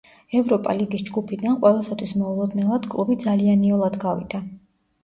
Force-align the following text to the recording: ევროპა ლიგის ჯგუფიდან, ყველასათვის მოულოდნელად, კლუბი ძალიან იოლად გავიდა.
ევროპა 0.37 0.73
ლიგის 0.79 1.03
ჯგუფიდან, 1.09 1.59
ყველასათვის 1.65 2.15
მოულოდნელად, 2.23 2.89
კლუბი 2.95 3.21
ძალიან 3.29 3.71
იოლად 3.71 4.05
გავიდა. 4.09 4.47